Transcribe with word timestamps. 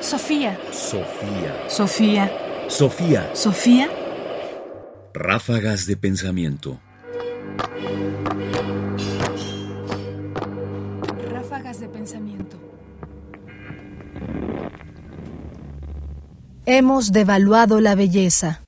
Sofía. 0.00 0.58
Sofía. 0.72 1.68
Sofía. 1.68 2.32
Sofía. 2.68 3.30
Sofía. 3.34 3.88
Ráfagas 5.12 5.86
de 5.86 5.98
pensamiento. 5.98 6.80
Ráfagas 11.30 11.80
de 11.80 11.88
pensamiento. 11.88 12.56
Hemos 16.64 17.12
devaluado 17.12 17.80
la 17.82 17.94
belleza. 17.94 18.64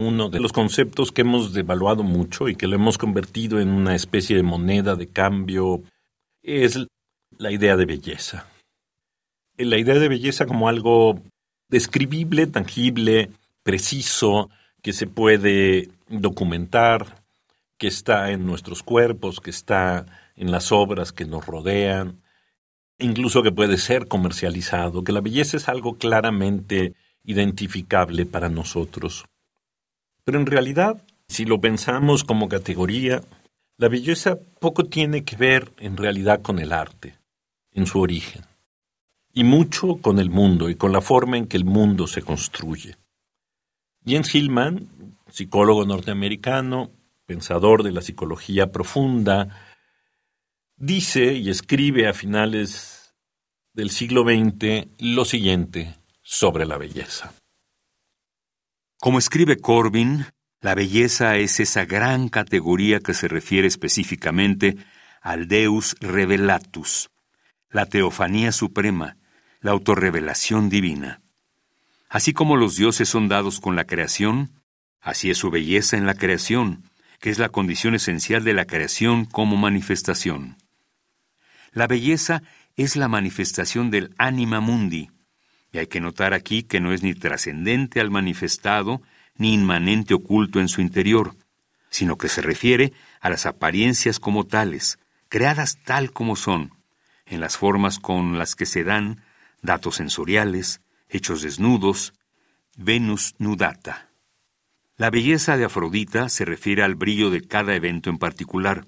Uno 0.00 0.28
de 0.28 0.40
los 0.40 0.52
conceptos 0.52 1.12
que 1.12 1.20
hemos 1.20 1.52
devaluado 1.52 2.02
mucho 2.02 2.48
y 2.48 2.56
que 2.56 2.66
lo 2.66 2.74
hemos 2.74 2.98
convertido 2.98 3.60
en 3.60 3.68
una 3.68 3.94
especie 3.94 4.34
de 4.36 4.42
moneda 4.42 4.96
de 4.96 5.06
cambio 5.06 5.84
es 6.42 6.84
la 7.38 7.52
idea 7.52 7.76
de 7.76 7.86
belleza. 7.86 8.48
La 9.56 9.78
idea 9.78 9.94
de 9.94 10.08
belleza 10.08 10.46
como 10.46 10.68
algo 10.68 11.20
describible, 11.68 12.46
tangible, 12.46 13.30
preciso, 13.62 14.50
que 14.82 14.92
se 14.92 15.06
puede 15.06 15.88
documentar, 16.08 17.24
que 17.78 17.86
está 17.86 18.30
en 18.30 18.46
nuestros 18.46 18.82
cuerpos, 18.82 19.40
que 19.40 19.50
está 19.50 20.06
en 20.36 20.50
las 20.50 20.72
obras 20.72 21.12
que 21.12 21.24
nos 21.24 21.46
rodean, 21.46 22.20
incluso 22.98 23.42
que 23.42 23.52
puede 23.52 23.78
ser 23.78 24.08
comercializado, 24.08 25.04
que 25.04 25.12
la 25.12 25.20
belleza 25.20 25.56
es 25.56 25.68
algo 25.68 25.96
claramente 25.98 26.94
identificable 27.24 28.26
para 28.26 28.48
nosotros. 28.48 29.26
Pero 30.24 30.38
en 30.38 30.46
realidad, 30.46 31.02
si 31.28 31.44
lo 31.44 31.60
pensamos 31.60 32.24
como 32.24 32.48
categoría, 32.48 33.22
la 33.76 33.88
belleza 33.88 34.38
poco 34.60 34.84
tiene 34.84 35.24
que 35.24 35.36
ver 35.36 35.72
en 35.78 35.96
realidad 35.96 36.42
con 36.42 36.58
el 36.58 36.72
arte, 36.72 37.18
en 37.72 37.86
su 37.86 38.00
origen, 38.00 38.42
y 39.34 39.44
mucho 39.44 39.96
con 39.96 40.20
el 40.20 40.30
mundo 40.30 40.70
y 40.70 40.76
con 40.76 40.92
la 40.92 41.00
forma 41.00 41.36
en 41.36 41.46
que 41.46 41.56
el 41.56 41.64
mundo 41.64 42.06
se 42.06 42.22
construye. 42.22 42.96
Jens 44.06 44.34
Hillman, 44.34 45.18
psicólogo 45.28 45.84
norteamericano, 45.84 46.92
pensador 47.26 47.82
de 47.82 47.90
la 47.90 48.00
psicología 48.00 48.70
profunda, 48.70 49.48
dice 50.76 51.34
y 51.34 51.50
escribe 51.50 52.06
a 52.06 52.14
finales 52.14 53.14
del 53.72 53.90
siglo 53.90 54.22
XX 54.22 54.88
lo 54.98 55.24
siguiente 55.24 55.96
sobre 56.22 56.64
la 56.64 56.78
belleza. 56.78 57.34
Como 59.00 59.18
escribe 59.18 59.56
Corbin, 59.56 60.26
la 60.60 60.74
belleza 60.74 61.36
es 61.36 61.60
esa 61.60 61.84
gran 61.84 62.28
categoría 62.28 63.00
que 63.00 63.14
se 63.14 63.28
refiere 63.28 63.66
específicamente 63.66 64.76
al 65.20 65.48
Deus 65.48 65.96
revelatus, 66.00 67.10
la 67.70 67.86
teofanía 67.86 68.52
suprema, 68.52 69.16
la 69.64 69.70
autorrevelación 69.70 70.68
divina. 70.68 71.22
Así 72.10 72.34
como 72.34 72.58
los 72.58 72.76
dioses 72.76 73.08
son 73.08 73.28
dados 73.28 73.60
con 73.60 73.76
la 73.76 73.86
creación, 73.86 74.50
así 75.00 75.30
es 75.30 75.38
su 75.38 75.50
belleza 75.50 75.96
en 75.96 76.04
la 76.04 76.12
creación, 76.12 76.84
que 77.18 77.30
es 77.30 77.38
la 77.38 77.48
condición 77.48 77.94
esencial 77.94 78.44
de 78.44 78.52
la 78.52 78.66
creación 78.66 79.24
como 79.24 79.56
manifestación. 79.56 80.58
La 81.72 81.86
belleza 81.86 82.42
es 82.76 82.94
la 82.94 83.08
manifestación 83.08 83.90
del 83.90 84.14
anima 84.18 84.60
mundi, 84.60 85.10
y 85.72 85.78
hay 85.78 85.86
que 85.86 85.98
notar 85.98 86.34
aquí 86.34 86.64
que 86.64 86.78
no 86.78 86.92
es 86.92 87.02
ni 87.02 87.14
trascendente 87.14 88.00
al 88.00 88.10
manifestado, 88.10 89.00
ni 89.38 89.54
inmanente 89.54 90.12
oculto 90.12 90.60
en 90.60 90.68
su 90.68 90.82
interior, 90.82 91.34
sino 91.88 92.18
que 92.18 92.28
se 92.28 92.42
refiere 92.42 92.92
a 93.18 93.30
las 93.30 93.46
apariencias 93.46 94.20
como 94.20 94.44
tales, 94.44 94.98
creadas 95.30 95.78
tal 95.82 96.12
como 96.12 96.36
son, 96.36 96.74
en 97.24 97.40
las 97.40 97.56
formas 97.56 97.98
con 97.98 98.36
las 98.36 98.56
que 98.56 98.66
se 98.66 98.84
dan 98.84 99.22
datos 99.64 99.96
sensoriales, 99.96 100.82
hechos 101.08 101.42
desnudos, 101.42 102.12
Venus 102.76 103.34
nudata. 103.38 104.10
La 104.96 105.10
belleza 105.10 105.56
de 105.56 105.64
Afrodita 105.64 106.28
se 106.28 106.44
refiere 106.44 106.82
al 106.82 106.94
brillo 106.94 107.30
de 107.30 107.40
cada 107.40 107.74
evento 107.74 108.10
en 108.10 108.18
particular, 108.18 108.86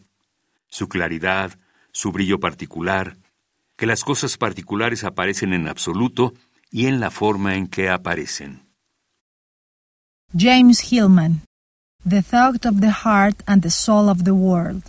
su 0.69 0.89
claridad, 0.89 1.59
su 1.93 2.13
brillo 2.13 2.39
particular, 2.39 3.17
que 3.77 3.87
las 3.87 4.05
cosas 4.05 4.37
particulares 4.37 5.03
aparecen 5.03 5.53
en 5.53 5.67
absoluto 5.67 6.35
y 6.71 6.87
en 6.87 7.01
la 7.01 7.11
forma 7.11 7.57
en 7.57 7.67
que 7.69 7.89
aparecen. 7.89 8.67
James 10.37 10.93
Hillman. 10.93 11.43
The 12.09 12.23
Thought 12.23 12.67
of 12.67 12.81
the 12.81 12.93
Heart 12.93 13.43
and 13.47 13.63
the 13.63 13.71
Soul 13.71 14.09
of 14.09 14.25
the 14.25 14.33
World. 14.33 14.85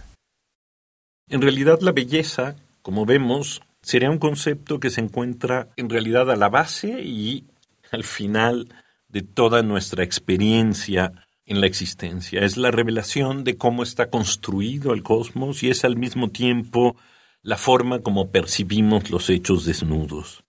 En 1.30 1.42
realidad 1.42 1.80
la 1.82 1.92
belleza, 1.92 2.56
como 2.82 3.06
vemos, 3.06 3.62
sería 3.82 4.10
un 4.10 4.20
concepto 4.20 4.80
que 4.80 4.90
se 4.90 5.02
encuentra 5.02 5.70
en 5.78 5.90
realidad 5.90 6.30
a 6.32 6.36
la 6.36 6.50
base 6.50 7.02
y 7.02 7.46
al 7.92 8.04
final 8.04 8.74
de 9.08 9.22
toda 9.22 9.64
nuestra 9.64 10.04
experiencia 10.04 11.14
en 11.46 11.62
la 11.62 11.68
existencia. 11.68 12.42
Es 12.42 12.58
la 12.58 12.72
revelación 12.72 13.44
de 13.44 13.58
cómo 13.58 13.84
está 13.84 14.10
construido 14.10 14.94
el 14.94 15.02
cosmos 15.04 15.64
y 15.64 15.70
es 15.70 15.86
al 15.86 15.96
mismo 15.96 16.30
tiempo 16.30 16.98
la 17.42 17.58
forma 17.58 18.00
como 18.00 18.30
percibimos 18.30 19.10
los 19.10 19.30
hechos 19.30 19.66
desnudos. 19.66 20.44